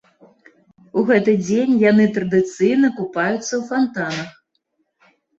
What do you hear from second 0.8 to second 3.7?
У гэты дзень яны традыцыйна купаюцца ў